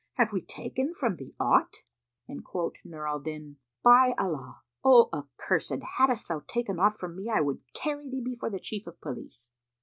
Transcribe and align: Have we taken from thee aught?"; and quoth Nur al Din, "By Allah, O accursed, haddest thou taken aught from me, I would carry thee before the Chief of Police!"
Have 0.13 0.33
we 0.33 0.41
taken 0.41 0.95
from 0.95 1.17
thee 1.17 1.35
aught?"; 1.39 1.83
and 2.27 2.43
quoth 2.43 2.83
Nur 2.83 3.07
al 3.07 3.19
Din, 3.19 3.57
"By 3.83 4.15
Allah, 4.17 4.63
O 4.83 5.09
accursed, 5.13 5.75
haddest 5.99 6.27
thou 6.27 6.39
taken 6.47 6.79
aught 6.79 6.97
from 6.97 7.15
me, 7.15 7.29
I 7.29 7.41
would 7.41 7.59
carry 7.75 8.09
thee 8.09 8.23
before 8.25 8.49
the 8.49 8.59
Chief 8.59 8.87
of 8.87 8.99
Police!" 8.99 9.51